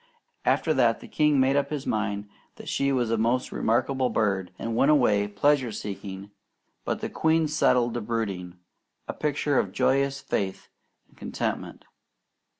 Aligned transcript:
After 0.45 0.73
that 0.73 0.99
the 0.99 1.07
king 1.07 1.39
made 1.39 1.55
up 1.55 1.69
his 1.69 1.85
mind 1.85 2.27
that 2.55 2.67
she 2.67 2.91
was 2.91 3.11
a 3.11 3.19
most 3.19 3.51
remarkable 3.51 4.09
bird, 4.09 4.51
and 4.57 4.75
went 4.75 4.89
away 4.89 5.27
pleasure 5.27 5.71
seeking; 5.71 6.31
but 6.83 7.01
the 7.01 7.07
queen 7.09 7.47
settled 7.47 7.93
to 7.93 8.01
brooding, 8.01 8.57
a 9.07 9.13
picture 9.13 9.59
of 9.59 9.71
joyous 9.71 10.19
faith 10.19 10.69
and 11.07 11.15
contentment. 11.17 11.85